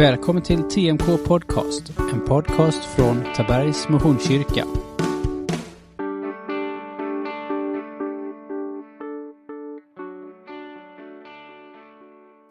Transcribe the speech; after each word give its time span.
Välkommen 0.00 0.42
till 0.42 0.62
TMK 0.62 1.24
Podcast, 1.24 1.92
en 1.98 2.20
podcast 2.20 2.84
från 2.84 3.24
Tabergs 3.34 3.88
Missionskyrka. 3.88 4.66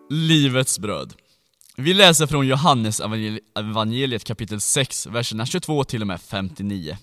Livets 0.09 0.79
bröd. 0.79 1.13
Vi 1.77 1.93
läser 1.93 2.27
från 2.27 2.47
Johannes 2.47 3.01
evangeliet 3.55 4.23
kapitel 4.23 4.61
6, 4.61 5.07
verserna 5.07 5.45
22 5.45 5.83
till 5.83 6.01
och 6.01 6.07
med 6.07 6.21
59. 6.21 6.97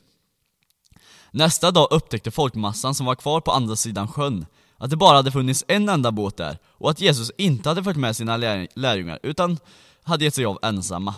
Nästa 1.31 1.71
dag 1.71 1.89
upptäckte 1.91 2.31
folkmassan 2.31 2.95
som 2.95 3.07
var 3.07 3.15
kvar 3.15 3.41
på 3.41 3.51
andra 3.51 3.77
sidan 3.77 4.09
sjön 4.09 4.47
att 4.79 4.91
det 4.91 4.97
bara 4.97 5.17
hade 5.17 5.33
funnits 5.33 5.65
en 5.69 5.89
enda 5.89 6.13
båt 6.13 6.37
där 6.37 6.59
och 6.69 6.91
att 6.91 7.01
Jesus 7.01 7.31
inte 7.39 7.69
hade 7.69 7.85
fört 7.85 7.97
med 7.97 8.17
sina 8.17 8.37
lärjungar 8.75 9.19
utan 9.23 9.59
hade 10.03 10.25
gett 10.25 10.35
sig 10.35 10.45
av 10.45 10.59
ensamma. 10.63 11.15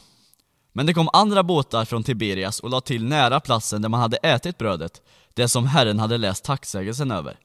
Men 0.73 0.87
det 0.87 0.95
kom 0.95 1.09
andra 1.12 1.42
båtar 1.42 1.84
från 1.84 2.02
Tiberias 2.02 2.60
och 2.60 2.70
lade 2.70 2.87
till 2.87 3.05
nära 3.05 3.41
platsen 3.41 3.82
där 3.82 3.88
man 3.88 4.01
hade 4.01 4.16
ätit 4.16 4.59
brödet, 4.59 5.02
det 5.34 5.48
som 5.48 5.66
Herren 5.66 5.98
hade 5.98 6.18
läst 6.18 6.45
tacksägelsen 6.45 7.10
över. 7.10 7.38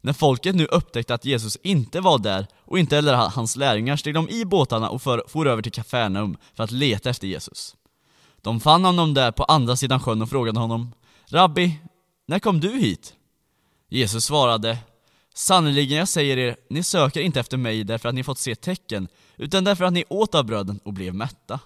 När 0.00 0.12
folket 0.12 0.54
nu 0.54 0.66
upptäckte 0.66 1.14
att 1.14 1.24
Jesus 1.24 1.56
inte 1.62 2.00
var 2.00 2.18
där 2.18 2.46
och 2.64 2.78
inte 2.78 2.96
heller 2.96 3.14
hans 3.14 3.56
lärjungar 3.56 3.96
steg 3.96 4.14
de 4.14 4.28
i 4.28 4.44
båtarna 4.44 4.90
och 4.90 5.02
för, 5.02 5.24
for 5.28 5.48
över 5.48 5.62
till 5.62 5.72
Kafarnaum 5.72 6.36
för 6.54 6.64
att 6.64 6.70
leta 6.70 7.10
efter 7.10 7.26
Jesus. 7.26 7.76
De 8.42 8.60
fann 8.60 8.84
honom 8.84 9.14
där 9.14 9.32
på 9.32 9.44
andra 9.44 9.76
sidan 9.76 10.00
sjön 10.00 10.22
och 10.22 10.30
frågade 10.30 10.60
honom 10.60 10.92
Rabbi, 11.26 11.80
när 12.26 12.38
kom 12.38 12.60
du 12.60 12.68
hit? 12.68 13.14
Jesus 13.88 14.24
svarade 14.24 14.78
Sannerligen 15.34 15.98
jag 15.98 16.08
säger 16.08 16.36
er, 16.36 16.56
ni 16.70 16.82
söker 16.82 17.20
inte 17.20 17.40
efter 17.40 17.56
mig 17.56 17.84
därför 17.84 18.08
att 18.08 18.14
ni 18.14 18.24
fått 18.24 18.38
se 18.38 18.54
tecken, 18.54 19.08
utan 19.36 19.64
därför 19.64 19.84
att 19.84 19.92
ni 19.92 20.04
åt 20.08 20.34
av 20.34 20.44
bröden 20.44 20.80
och 20.84 20.92
blev 20.92 21.14
mätta. 21.14 21.60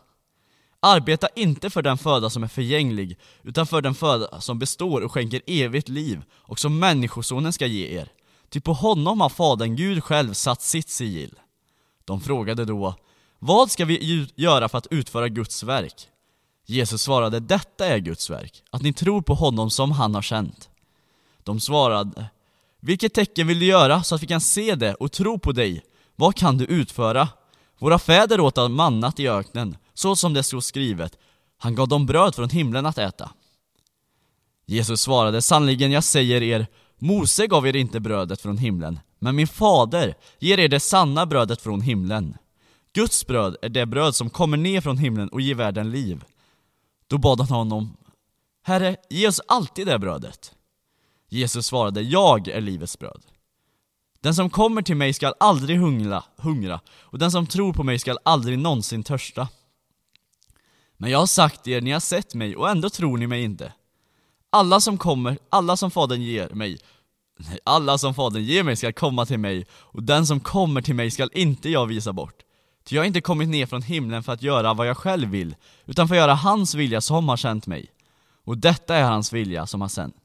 Arbeta 0.80 1.28
inte 1.34 1.70
för 1.70 1.82
den 1.82 1.98
föda 1.98 2.30
som 2.30 2.42
är 2.42 2.48
förgänglig, 2.48 3.18
utan 3.42 3.66
för 3.66 3.80
den 3.80 3.94
föda 3.94 4.40
som 4.40 4.58
består 4.58 5.00
och 5.00 5.12
skänker 5.12 5.42
evigt 5.46 5.88
liv, 5.88 6.22
och 6.32 6.58
som 6.58 6.78
Människosonen 6.78 7.52
ska 7.52 7.66
ge 7.66 7.98
er. 7.98 8.08
Ty 8.48 8.60
på 8.60 8.72
honom 8.72 9.20
har 9.20 9.28
Fadern 9.28 9.76
Gud 9.76 10.04
själv 10.04 10.32
satt 10.32 10.62
sitt 10.62 10.88
sigill. 10.88 11.38
De 12.04 12.20
frågade 12.20 12.64
då, 12.64 12.94
vad 13.38 13.70
ska 13.70 13.84
vi 13.84 14.28
göra 14.34 14.68
för 14.68 14.78
att 14.78 14.86
utföra 14.90 15.28
Guds 15.28 15.62
verk? 15.62 16.08
Jesus 16.66 17.02
svarade, 17.02 17.40
detta 17.40 17.86
är 17.86 17.98
Guds 17.98 18.30
verk, 18.30 18.62
att 18.70 18.82
ni 18.82 18.92
tror 18.92 19.22
på 19.22 19.34
honom 19.34 19.70
som 19.70 19.92
han 19.92 20.14
har 20.14 20.22
sänt. 20.22 20.70
De 21.42 21.60
svarade, 21.60 22.26
vilket 22.84 23.14
tecken 23.14 23.46
vill 23.46 23.58
du 23.58 23.66
göra 23.66 24.02
så 24.02 24.14
att 24.14 24.22
vi 24.22 24.26
kan 24.26 24.40
se 24.40 24.74
det 24.74 24.94
och 24.94 25.12
tro 25.12 25.38
på 25.38 25.52
dig? 25.52 25.82
Vad 26.16 26.36
kan 26.36 26.58
du 26.58 26.64
utföra? 26.64 27.28
Våra 27.78 27.98
fäder 27.98 28.40
åt 28.40 28.58
av 28.58 28.70
mannat 28.70 29.20
i 29.20 29.28
öknen, 29.28 29.76
så 29.94 30.16
som 30.16 30.34
det 30.34 30.42
stod 30.42 30.64
skrivet. 30.64 31.18
Han 31.58 31.74
gav 31.74 31.88
dem 31.88 32.06
bröd 32.06 32.34
från 32.34 32.48
himlen 32.48 32.86
att 32.86 32.98
äta. 32.98 33.30
Jesus 34.66 35.00
svarade, 35.00 35.42
sannerligen 35.42 35.90
jag 35.90 36.04
säger 36.04 36.42
er, 36.42 36.66
Mose 36.98 37.46
gav 37.46 37.66
er 37.66 37.76
inte 37.76 38.00
brödet 38.00 38.40
från 38.40 38.58
himlen, 38.58 39.00
men 39.18 39.36
min 39.36 39.46
fader 39.46 40.14
ger 40.38 40.58
er 40.58 40.68
det 40.68 40.80
sanna 40.80 41.26
brödet 41.26 41.60
från 41.60 41.80
himlen. 41.80 42.36
Guds 42.92 43.26
bröd 43.26 43.56
är 43.62 43.68
det 43.68 43.86
bröd 43.86 44.14
som 44.14 44.30
kommer 44.30 44.56
ner 44.56 44.80
från 44.80 44.98
himlen 44.98 45.28
och 45.28 45.40
ger 45.40 45.54
världen 45.54 45.90
liv. 45.90 46.24
Då 47.06 47.18
bad 47.18 47.40
han 47.40 47.48
honom, 47.48 47.96
Herre, 48.62 48.96
ge 49.10 49.28
oss 49.28 49.40
alltid 49.48 49.86
det 49.86 49.98
brödet. 49.98 50.52
Jesus 51.34 51.66
svarade, 51.66 52.02
jag 52.02 52.48
är 52.48 52.60
livets 52.60 52.98
bröd. 52.98 53.22
Den 54.20 54.34
som 54.34 54.50
kommer 54.50 54.82
till 54.82 54.96
mig 54.96 55.12
skall 55.12 55.34
aldrig 55.40 55.78
hungra, 55.78 56.24
hungra, 56.36 56.80
och 57.00 57.18
den 57.18 57.30
som 57.30 57.46
tror 57.46 57.72
på 57.72 57.82
mig 57.82 57.98
skall 57.98 58.18
aldrig 58.22 58.58
någonsin 58.58 59.02
törsta. 59.02 59.48
Men 60.96 61.10
jag 61.10 61.18
har 61.18 61.26
sagt 61.26 61.68
er, 61.68 61.80
ni 61.80 61.90
har 61.90 62.00
sett 62.00 62.34
mig, 62.34 62.56
och 62.56 62.70
ändå 62.70 62.90
tror 62.90 63.18
ni 63.18 63.26
mig 63.26 63.42
inte. 63.42 63.72
Alla 64.50 64.80
som 64.80 64.98
kommer, 64.98 65.38
alla 65.50 65.76
som 65.76 65.90
Fadern 65.90 66.22
ger 66.22 66.48
mig, 66.48 66.78
nej, 67.38 67.58
alla 67.64 67.98
som 67.98 68.14
Fadern 68.14 68.44
ger 68.44 68.62
mig 68.62 68.76
skall 68.76 68.92
komma 68.92 69.26
till 69.26 69.38
mig, 69.38 69.66
och 69.72 70.02
den 70.02 70.26
som 70.26 70.40
kommer 70.40 70.82
till 70.82 70.94
mig 70.94 71.10
skall 71.10 71.30
inte 71.32 71.70
jag 71.70 71.86
visa 71.86 72.12
bort. 72.12 72.42
Ty 72.84 72.94
jag 72.94 73.02
har 73.02 73.06
inte 73.06 73.20
kommit 73.20 73.48
ner 73.48 73.66
från 73.66 73.82
himlen 73.82 74.22
för 74.22 74.32
att 74.32 74.42
göra 74.42 74.74
vad 74.74 74.86
jag 74.86 74.96
själv 74.96 75.28
vill, 75.28 75.56
utan 75.86 76.08
för 76.08 76.14
att 76.14 76.20
göra 76.20 76.34
hans 76.34 76.74
vilja 76.74 77.00
som 77.00 77.28
har 77.28 77.36
sänt 77.36 77.66
mig. 77.66 77.90
Och 78.44 78.58
detta 78.58 78.96
är 78.96 79.02
hans 79.02 79.32
vilja 79.32 79.66
som 79.66 79.80
har 79.80 79.88
sänt. 79.88 80.16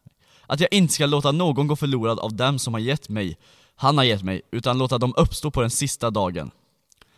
Att 0.49 0.59
jag 0.59 0.73
inte 0.73 0.93
ska 0.93 1.05
låta 1.05 1.31
någon 1.31 1.67
gå 1.67 1.75
förlorad 1.75 2.19
av 2.19 2.33
dem 2.33 2.59
som 2.59 2.73
har 2.73 2.81
gett 2.81 3.09
mig, 3.09 3.37
han 3.75 3.97
har 3.97 4.05
gett 4.05 4.23
mig, 4.23 4.41
utan 4.51 4.77
låta 4.77 4.97
dem 4.97 5.13
uppstå 5.17 5.51
på 5.51 5.61
den 5.61 5.69
sista 5.69 6.09
dagen. 6.09 6.51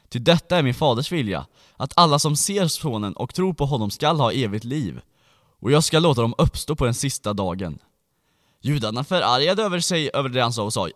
Ty 0.09 0.19
detta 0.19 0.57
är 0.57 0.63
min 0.63 0.73
faders 0.73 1.11
vilja, 1.11 1.45
att 1.77 1.93
alla 1.95 2.19
som 2.19 2.35
ser 2.35 2.67
sonen 2.67 3.13
och 3.13 3.33
tror 3.33 3.53
på 3.53 3.65
honom 3.65 3.91
skall 3.91 4.19
ha 4.19 4.31
evigt 4.31 4.63
liv. 4.63 5.01
Och 5.59 5.71
jag 5.71 5.83
ska 5.83 5.99
låta 5.99 6.21
dem 6.21 6.33
uppstå 6.37 6.75
på 6.75 6.85
den 6.85 6.93
sista 6.93 7.33
dagen. 7.33 7.79
Judarna 8.61 9.03
förargade 9.03 9.63
över 9.63 9.79
sig 9.79 10.09
över 10.13 10.29
det 10.29 10.41
han 10.41 10.53
sa 10.53 10.63
och 10.63 10.73
sa 10.73 10.89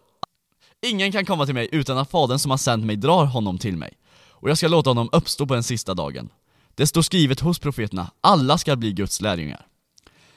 Ingen 0.85 1.11
kan 1.11 1.25
komma 1.25 1.45
till 1.45 1.55
mig 1.55 1.69
utan 1.71 1.97
att 1.97 2.11
fadern 2.11 2.39
som 2.39 2.51
har 2.51 2.57
sänt 2.57 2.85
mig 2.85 2.95
drar 2.95 3.25
honom 3.25 3.57
till 3.57 3.77
mig. 3.77 3.93
Och 4.29 4.49
jag 4.49 4.57
ska 4.57 4.67
låta 4.67 4.89
honom 4.89 5.09
uppstå 5.11 5.45
på 5.45 5.53
den 5.53 5.63
sista 5.63 5.93
dagen. 5.93 6.29
Det 6.75 6.87
står 6.87 7.01
skrivet 7.01 7.39
hos 7.39 7.59
profeterna, 7.59 8.11
alla 8.21 8.57
ska 8.57 8.75
bli 8.75 8.93
Guds 8.93 9.21
lärjungar. 9.21 9.65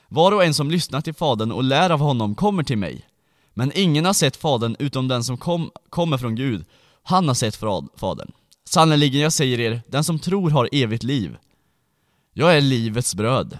Var 0.08 0.32
och 0.32 0.44
en 0.44 0.54
som 0.54 0.70
lyssnar 0.70 1.00
till 1.00 1.14
Fadern 1.14 1.52
och 1.52 1.64
lär 1.64 1.91
av 1.91 2.00
honom 2.00 2.34
kommer 2.34 2.62
till 2.62 2.78
mig. 2.78 3.08
Men 3.54 3.72
ingen 3.74 4.04
har 4.04 4.12
sett 4.12 4.36
Fadern 4.36 4.76
utom 4.78 5.08
den 5.08 5.24
som 5.24 5.38
kom, 5.38 5.70
kommer 5.91 6.19
från 6.19 6.34
Gud. 6.34 6.64
Han 7.02 7.28
har 7.28 7.34
sett 7.34 7.56
Fadern. 7.96 8.32
Sannerligen, 8.69 9.20
jag 9.20 9.32
säger 9.32 9.60
er, 9.60 9.82
den 9.88 10.04
som 10.04 10.19
tror 10.19 10.50
har 10.50 10.69
evigt 10.72 11.02
liv. 11.02 11.36
Jag 12.32 12.56
är 12.56 12.60
livets 12.60 13.14
bröd. 13.14 13.58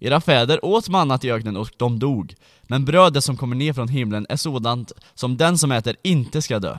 Era 0.00 0.20
fäder 0.20 0.64
åt 0.64 0.88
mannat 0.88 1.24
i 1.24 1.32
öknen 1.32 1.56
och 1.56 1.70
de 1.76 1.98
dog. 1.98 2.34
Men 2.62 2.84
brödet 2.84 3.24
som 3.24 3.36
kommer 3.36 3.56
ner 3.56 3.72
från 3.72 3.88
himlen 3.88 4.26
är 4.28 4.36
sådant 4.36 4.92
som 5.14 5.36
den 5.36 5.58
som 5.58 5.72
äter 5.72 5.96
inte 6.02 6.42
ska 6.42 6.58
dö. 6.58 6.78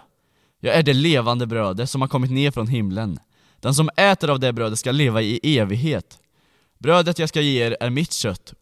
Jag 0.59 0.75
är 0.75 0.83
det 0.83 0.93
levande 0.93 1.47
brödet 1.47 1.89
som 1.89 2.01
har 2.01 2.07
kommit 2.07 2.31
ner 2.31 2.51
från 2.51 2.67
himlen. 2.67 3.19
Den 3.59 3.75
som 3.75 3.89
äter 3.97 4.29
av 4.29 4.39
det 4.39 4.53
brödet 4.53 4.79
ska 4.79 4.91
leva 4.91 5.21
i 5.21 5.57
evighet. 5.57 6.19
Brödet 6.79 7.19
jag 7.19 7.29
ska 7.29 7.41
ge 7.41 7.65
er 7.65 7.77
är 7.79 7.89
mitt 7.89 8.13
kött, 8.13 8.53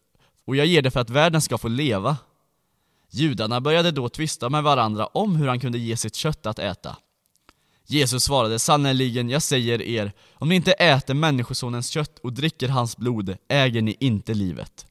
och 0.46 0.56
jag 0.56 0.66
ger 0.66 0.82
det 0.82 0.90
för 0.90 1.00
att 1.00 1.10
världen 1.10 1.40
ska 1.40 1.58
få 1.58 1.68
leva. 1.68 2.16
Judarna 3.10 3.60
började 3.60 3.90
då 3.90 4.08
tvista 4.08 4.48
med 4.48 4.62
varandra 4.62 5.06
om 5.06 5.36
hur 5.36 5.48
han 5.48 5.60
kunde 5.60 5.78
ge 5.78 5.96
sitt 5.96 6.14
kött 6.14 6.46
att 6.46 6.58
äta. 6.58 6.96
Jesus 7.86 8.24
svarade, 8.24 8.58
sannerligen, 8.58 9.30
jag 9.30 9.42
säger 9.42 9.82
er, 9.82 10.12
om 10.34 10.48
ni 10.48 10.54
inte 10.54 10.72
äter 10.72 11.14
Människosonens 11.14 11.88
kött 11.88 12.18
och 12.18 12.32
dricker 12.32 12.68
hans 12.68 12.96
blod, 12.96 13.36
äger 13.48 13.82
ni 13.82 13.96
inte 14.00 14.34
livet. 14.34 14.86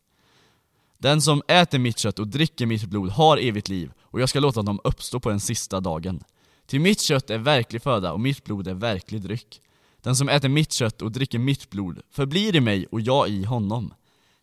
Den 0.98 1.22
som 1.22 1.42
äter 1.48 1.80
mitt 1.80 1.98
kött 1.98 2.20
och 2.20 2.28
dricker 2.28 2.66
mitt 2.66 2.86
blod 2.86 3.10
har 3.10 3.38
evigt 3.38 3.70
liv, 3.70 3.92
och 4.02 4.22
jag 4.22 4.30
ska 4.30 4.40
låta 4.40 4.62
dem 4.62 4.80
uppstå 4.84 5.20
på 5.20 5.30
den 5.30 5.40
sista 5.40 5.80
dagen. 5.80 6.24
Till 6.66 6.80
mitt 6.80 7.02
kött 7.02 7.30
är 7.30 7.38
verklig 7.38 7.82
föda 7.82 8.14
och 8.14 8.20
mitt 8.20 8.44
blod 8.44 8.68
är 8.68 8.74
verklig 8.74 9.22
dryck. 9.22 9.62
Den 10.02 10.16
som 10.16 10.30
äter 10.30 10.50
mitt 10.50 10.72
kött 10.72 11.02
och 11.02 11.12
dricker 11.12 11.40
mitt 11.40 11.70
blod 11.70 12.02
förblir 12.12 12.56
i 12.56 12.60
mig 12.60 12.86
och 12.92 13.02
jag 13.02 13.30
i 13.30 13.44
honom. 13.44 13.94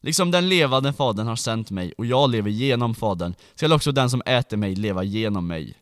Liksom 0.05 0.31
den 0.31 0.49
levande 0.49 0.93
fadern 0.93 1.27
har 1.27 1.37
sänt 1.37 1.71
mig 1.71 1.93
och 1.99 2.07
jag 2.07 2.31
lever 2.31 2.51
genom 2.51 2.95
fadern, 2.95 3.35
skall 3.55 3.73
också 3.73 3.93
den 3.93 4.11
som 4.11 4.23
äter 4.27 4.57
mig 4.57 4.75
leva 4.75 5.03
genom 5.03 5.47
mig. 5.47 5.79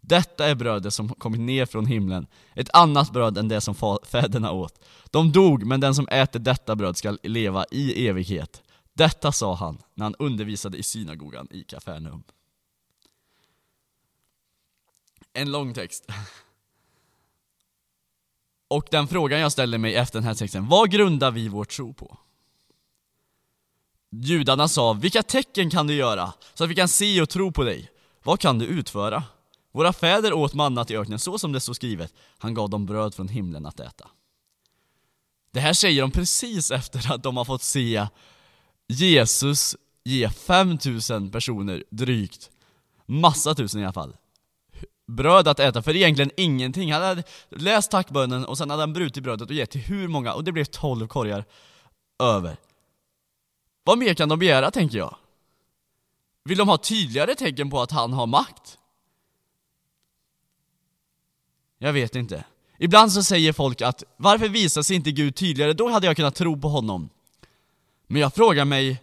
Detta 0.00 0.46
är 0.46 0.54
brödet 0.54 0.94
som 0.94 1.08
kommit 1.08 1.40
ner 1.40 1.66
från 1.66 1.86
himlen, 1.86 2.26
ett 2.54 2.70
annat 2.72 3.12
bröd 3.12 3.38
än 3.38 3.48
det 3.48 3.60
som 3.60 3.98
fäderna 4.02 4.52
åt. 4.52 4.84
De 5.10 5.32
dog, 5.32 5.64
men 5.64 5.80
den 5.80 5.94
som 5.94 6.08
äter 6.08 6.40
detta 6.40 6.76
bröd 6.76 6.96
skall 6.96 7.18
leva 7.22 7.64
i 7.70 8.08
evighet. 8.08 8.62
Detta 8.92 9.32
sa 9.32 9.54
han 9.54 9.78
när 9.94 10.04
han 10.04 10.14
undervisade 10.18 10.78
i 10.78 10.82
synagogan 10.82 11.48
i 11.50 11.64
Kafarnaum. 11.64 12.22
En 15.32 15.52
lång 15.52 15.74
text. 15.74 16.06
Och 18.68 18.88
den 18.90 19.08
frågan 19.08 19.40
jag 19.40 19.52
ställer 19.52 19.78
mig 19.78 19.94
efter 19.94 20.18
den 20.18 20.26
här 20.26 20.34
texten, 20.34 20.68
vad 20.68 20.90
grundar 20.90 21.30
vi 21.30 21.48
vår 21.48 21.64
tro 21.64 21.94
på? 21.94 22.18
Judarna 24.12 24.68
sa, 24.68 24.92
vilka 24.92 25.22
tecken 25.22 25.70
kan 25.70 25.86
du 25.86 25.94
göra 25.94 26.32
så 26.54 26.64
att 26.64 26.70
vi 26.70 26.74
kan 26.74 26.88
se 26.88 27.22
och 27.22 27.28
tro 27.28 27.52
på 27.52 27.64
dig? 27.64 27.90
Vad 28.22 28.40
kan 28.40 28.58
du 28.58 28.66
utföra? 28.66 29.22
Våra 29.72 29.92
fäder 29.92 30.32
åt 30.32 30.54
mannat 30.54 30.90
i 30.90 30.96
öknen 30.96 31.18
så 31.18 31.38
som 31.38 31.52
det 31.52 31.60
står 31.60 31.74
skrivet, 31.74 32.14
han 32.38 32.54
gav 32.54 32.70
dem 32.70 32.86
bröd 32.86 33.14
från 33.14 33.28
himlen 33.28 33.66
att 33.66 33.80
äta. 33.80 34.08
Det 35.52 35.60
här 35.60 35.72
säger 35.72 36.02
de 36.02 36.10
precis 36.10 36.70
efter 36.70 37.12
att 37.12 37.22
de 37.22 37.36
har 37.36 37.44
fått 37.44 37.62
se 37.62 38.06
Jesus 38.88 39.76
ge 40.04 40.28
5000 40.28 41.30
personer 41.30 41.84
drygt, 41.90 42.50
massa 43.06 43.54
tusen 43.54 43.80
i 43.80 43.84
alla 43.84 43.92
fall, 43.92 44.16
bröd 45.06 45.48
att 45.48 45.60
äta 45.60 45.82
för 45.82 45.96
egentligen 45.96 46.30
ingenting. 46.36 46.92
Han 46.92 47.02
hade 47.02 47.22
läst 47.48 47.90
tackbönen 47.90 48.44
och 48.44 48.58
sen 48.58 48.70
hade 48.70 48.82
han 48.82 48.92
brutit 48.92 49.22
brödet 49.22 49.48
och 49.48 49.54
gett 49.54 49.70
till 49.70 49.80
hur 49.80 50.08
många, 50.08 50.34
och 50.34 50.44
det 50.44 50.52
blev 50.52 50.64
12 50.64 51.08
korgar 51.08 51.44
över. 52.22 52.56
Vad 53.84 53.98
mer 53.98 54.14
kan 54.14 54.28
de 54.28 54.38
begära, 54.38 54.70
tänker 54.70 54.98
jag? 54.98 55.16
Vill 56.44 56.58
de 56.58 56.68
ha 56.68 56.78
tydligare 56.78 57.34
tecken 57.34 57.70
på 57.70 57.80
att 57.80 57.90
han 57.90 58.12
har 58.12 58.26
makt? 58.26 58.78
Jag 61.78 61.92
vet 61.92 62.16
inte. 62.16 62.44
Ibland 62.78 63.12
så 63.12 63.22
säger 63.22 63.52
folk 63.52 63.82
att 63.82 64.04
varför 64.16 64.48
visar 64.48 64.82
sig 64.82 64.96
inte 64.96 65.12
Gud 65.12 65.36
tydligare? 65.36 65.72
Då 65.72 65.88
hade 65.88 66.06
jag 66.06 66.16
kunnat 66.16 66.34
tro 66.34 66.60
på 66.60 66.68
honom. 66.68 67.08
Men 68.06 68.22
jag 68.22 68.34
frågar 68.34 68.64
mig, 68.64 69.02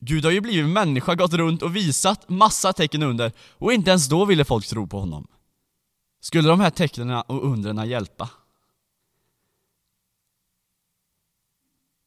Gud 0.00 0.24
har 0.24 0.32
ju 0.32 0.40
blivit 0.40 0.70
människa, 0.70 1.14
gått 1.14 1.32
runt 1.32 1.62
och 1.62 1.76
visat 1.76 2.28
massa 2.28 2.72
tecken 2.72 3.02
under 3.02 3.32
och 3.50 3.72
inte 3.72 3.90
ens 3.90 4.08
då 4.08 4.24
ville 4.24 4.44
folk 4.44 4.66
tro 4.66 4.86
på 4.86 5.00
honom. 5.00 5.26
Skulle 6.20 6.48
de 6.48 6.60
här 6.60 6.70
tecknen 6.70 7.10
och 7.10 7.44
undren 7.44 7.88
hjälpa? 7.88 8.30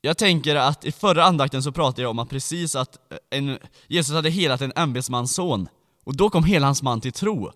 Jag 0.01 0.17
tänker 0.17 0.55
att 0.55 0.85
i 0.85 0.91
förra 0.91 1.23
andakten 1.23 1.63
så 1.63 1.71
pratade 1.71 2.01
jag 2.01 2.11
om 2.11 2.19
att 2.19 2.29
precis 2.29 2.75
att 2.75 3.11
eh, 3.11 3.17
en, 3.29 3.59
Jesus 3.87 4.15
hade 4.15 4.29
helat 4.29 4.61
en 4.61 4.73
ämbetsmans 4.75 5.33
son 5.33 5.67
och 6.03 6.15
då 6.15 6.29
kom 6.29 6.43
hela 6.43 6.65
hans 6.65 6.81
man 6.81 7.01
till 7.01 7.11
tro. 7.11 7.51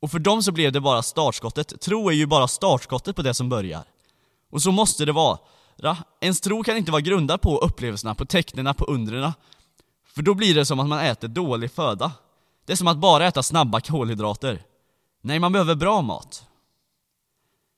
Och 0.00 0.10
för 0.10 0.18
dem 0.18 0.42
så 0.42 0.52
blev 0.52 0.72
det 0.72 0.80
bara 0.80 1.02
startskottet. 1.02 1.80
Tro 1.80 2.08
är 2.08 2.12
ju 2.12 2.26
bara 2.26 2.48
startskottet 2.48 3.16
på 3.16 3.22
det 3.22 3.34
som 3.34 3.48
börjar. 3.48 3.84
Och 4.50 4.62
så 4.62 4.72
måste 4.72 5.04
det 5.04 5.12
vara. 5.12 5.38
Ens 6.20 6.40
tro 6.40 6.62
kan 6.62 6.76
inte 6.76 6.92
vara 6.92 7.00
grundad 7.00 7.40
på 7.40 7.58
upplevelserna, 7.58 8.14
på 8.14 8.26
tecknen, 8.26 8.74
på 8.74 8.84
undren. 8.84 9.32
För 10.06 10.22
då 10.22 10.34
blir 10.34 10.54
det 10.54 10.66
som 10.66 10.80
att 10.80 10.88
man 10.88 10.98
äter 10.98 11.28
dålig 11.28 11.70
föda. 11.70 12.12
Det 12.66 12.72
är 12.72 12.76
som 12.76 12.88
att 12.88 12.98
bara 12.98 13.26
äta 13.26 13.42
snabba 13.42 13.80
kolhydrater. 13.80 14.62
Nej, 15.20 15.38
man 15.38 15.52
behöver 15.52 15.74
bra 15.74 16.02
mat. 16.02 16.44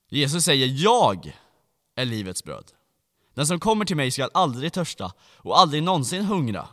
Jesus 0.09 0.43
säger 0.43 0.67
'Jag 0.67 1.37
är 1.95 2.05
livets 2.05 2.43
bröd' 2.43 2.76
Den 3.37 3.47
som 3.47 3.59
kommer 3.59 3.85
till 3.85 3.95
mig 3.95 4.11
ska 4.11 4.29
aldrig 4.33 4.73
törsta 4.73 5.13
och 5.21 5.59
aldrig 5.59 5.83
någonsin 5.83 6.25
hungra. 6.25 6.67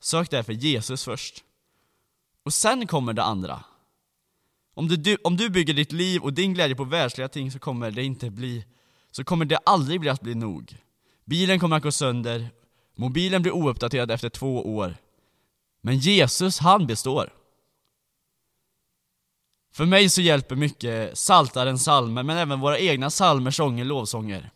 Sök 0.00 0.30
därför 0.30 0.52
Jesus 0.52 1.04
först. 1.04 1.44
Och 2.44 2.52
sen 2.52 2.86
kommer 2.86 3.12
det 3.12 3.22
andra. 3.22 3.64
Om 4.74 4.88
du, 4.88 5.16
om 5.24 5.36
du 5.36 5.50
bygger 5.50 5.74
ditt 5.74 5.92
liv 5.92 6.22
och 6.22 6.32
din 6.32 6.54
glädje 6.54 6.76
på 6.76 6.84
världsliga 6.84 7.28
ting 7.28 7.52
så 7.52 7.58
kommer 7.58 7.90
det 7.90 8.04
inte 8.04 8.30
bli, 8.30 8.64
så 9.10 9.24
kommer 9.24 9.44
det 9.44 9.56
aldrig 9.56 10.00
bli 10.00 10.10
att 10.10 10.20
bli 10.20 10.34
nog. 10.34 10.76
Bilen 11.24 11.60
kommer 11.60 11.76
att 11.76 11.82
gå 11.82 11.92
sönder, 11.92 12.50
mobilen 12.94 13.42
blir 13.42 13.52
ouppdaterad 13.52 14.10
efter 14.10 14.28
två 14.28 14.76
år. 14.76 14.96
Men 15.80 15.98
Jesus, 15.98 16.58
han 16.58 16.86
består. 16.86 17.32
För 19.72 19.86
mig 19.86 20.10
så 20.10 20.20
hjälper 20.20 20.56
mycket 20.56 21.18
Saltaren 21.18 21.78
salmer, 21.78 22.22
men 22.22 22.36
även 22.36 22.60
våra 22.60 22.78
egna 22.78 23.10
salmer, 23.10 23.50
sånger, 23.50 23.84
lovsånger. 23.84 24.52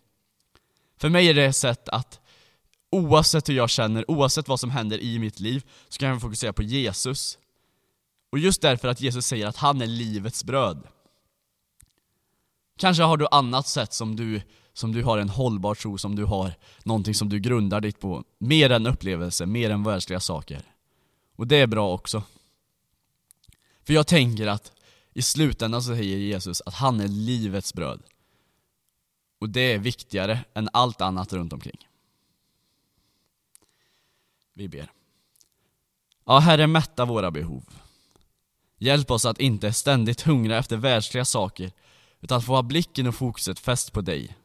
För 0.96 1.08
mig 1.08 1.28
är 1.28 1.34
det 1.34 1.44
ett 1.44 1.56
sätt 1.56 1.88
att 1.88 2.20
oavsett 2.90 3.48
hur 3.48 3.54
jag 3.54 3.70
känner, 3.70 4.10
oavsett 4.10 4.48
vad 4.48 4.60
som 4.60 4.70
händer 4.70 4.98
i 4.98 5.18
mitt 5.18 5.40
liv, 5.40 5.64
så 5.88 5.98
kan 5.98 6.08
jag 6.08 6.20
fokusera 6.20 6.52
på 6.52 6.62
Jesus. 6.62 7.38
Och 8.30 8.38
just 8.38 8.62
därför 8.62 8.88
att 8.88 9.00
Jesus 9.00 9.26
säger 9.26 9.46
att 9.46 9.56
han 9.56 9.82
är 9.82 9.86
livets 9.86 10.44
bröd. 10.44 10.82
Kanske 12.78 13.02
har 13.02 13.16
du 13.16 13.26
annat 13.30 13.68
sätt 13.68 13.92
som 13.92 14.16
du, 14.16 14.42
som 14.72 14.92
du 14.92 15.02
har 15.02 15.18
en 15.18 15.28
hållbar 15.28 15.74
tro, 15.74 15.98
som 15.98 16.16
du 16.16 16.24
har 16.24 16.54
någonting 16.84 17.14
som 17.14 17.28
du 17.28 17.38
grundar 17.38 17.80
ditt 17.80 18.00
på. 18.00 18.24
Mer 18.38 18.70
än 18.70 18.86
upplevelse, 18.86 19.46
mer 19.46 19.70
än 19.70 19.82
världsliga 19.82 20.20
saker. 20.20 20.62
Och 21.36 21.46
det 21.46 21.56
är 21.56 21.66
bra 21.66 21.92
också. 21.92 22.22
För 23.84 23.94
jag 23.94 24.06
tänker 24.06 24.46
att 24.46 24.72
i 25.12 25.22
slutändan 25.22 25.82
så 25.82 25.96
säger 25.96 26.18
Jesus 26.18 26.62
att 26.66 26.74
han 26.74 27.00
är 27.00 27.08
livets 27.08 27.74
bröd. 27.74 28.02
Och 29.38 29.48
det 29.50 29.60
är 29.60 29.78
viktigare 29.78 30.44
än 30.54 30.68
allt 30.72 31.00
annat 31.00 31.32
runt 31.32 31.52
omkring. 31.52 31.88
Vi 34.52 34.68
ber. 34.68 34.92
Ja, 36.24 36.38
Herre, 36.38 36.66
mätta 36.66 37.04
våra 37.04 37.30
behov. 37.30 37.64
Hjälp 38.78 39.10
oss 39.10 39.24
att 39.24 39.40
inte 39.40 39.72
ständigt 39.72 40.20
hungra 40.20 40.58
efter 40.58 40.76
världsliga 40.76 41.24
saker, 41.24 41.72
utan 42.20 42.42
få 42.42 42.54
ha 42.54 42.62
blicken 42.62 43.06
och 43.06 43.14
fokuset 43.14 43.58
fäst 43.58 43.92
på 43.92 44.00
dig. 44.00 44.36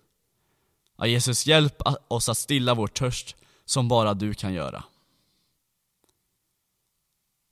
Ja, 0.97 1.07
Jesus, 1.07 1.45
hjälp 1.45 1.81
oss 2.07 2.29
att 2.29 2.37
stilla 2.37 2.73
vår 2.73 2.87
törst 2.87 3.35
som 3.65 3.87
bara 3.87 4.13
du 4.13 4.33
kan 4.33 4.53
göra. 4.53 4.83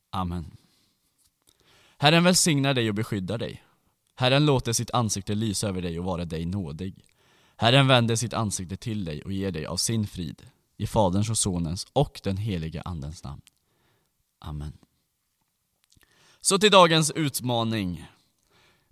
Amen. 0.09 0.57
Herren 1.97 2.23
välsignar 2.23 2.73
dig 2.73 2.89
och 2.89 2.95
beskyddar 2.95 3.37
dig. 3.37 3.63
Herren 4.15 4.45
låter 4.45 4.73
sitt 4.73 4.91
ansikte 4.91 5.35
lysa 5.35 5.67
över 5.67 5.81
dig 5.81 5.99
och 5.99 6.05
vara 6.05 6.25
dig 6.25 6.45
nådig. 6.45 6.95
Herren 7.61 7.87
vänder 7.87 8.15
sitt 8.15 8.33
ansikte 8.33 8.77
till 8.77 9.05
dig 9.05 9.21
och 9.21 9.31
ger 9.31 9.51
dig 9.51 9.65
av 9.65 9.77
sin 9.77 10.07
frid. 10.07 10.41
I 10.77 10.87
Faderns 10.87 11.29
och 11.29 11.37
Sonens 11.37 11.87
och 11.93 12.21
den 12.23 12.37
heliga 12.37 12.81
Andens 12.81 13.23
namn. 13.23 13.41
Amen. 14.39 14.77
Så 16.41 16.59
till 16.59 16.71
dagens 16.71 17.11
utmaning. 17.11 18.05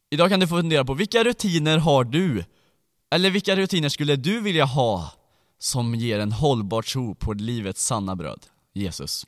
Idag 0.10 0.30
kan 0.30 0.40
du 0.40 0.48
få 0.48 0.58
fundera 0.58 0.86
på 0.86 0.94
vilka 0.94 1.24
rutiner 1.24 1.78
har 1.78 2.04
du? 2.04 2.44
Eller 3.10 3.30
vilka 3.30 3.56
rutiner 3.56 3.90
skulle 3.90 4.16
du 4.16 4.42
vilja 4.42 4.66
ha 4.66 5.12
som 5.58 5.96
ger 5.96 6.20
en 6.20 6.32
hållbar 6.32 6.82
tro 6.82 7.16
på 7.16 7.34
livets 7.34 7.86
sanna 7.86 8.16
bröd, 8.16 8.46
Jesus? 8.74 9.28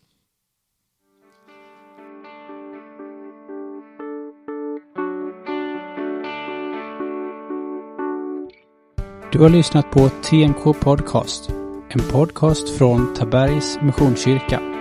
Du 9.32 9.40
har 9.40 9.50
lyssnat 9.50 9.92
på 9.92 10.10
TNK 10.10 10.80
Podcast, 10.80 11.50
en 11.90 12.00
podcast 12.12 12.78
från 12.78 13.14
Tabergs 13.14 13.78
Missionskyrka. 13.82 14.79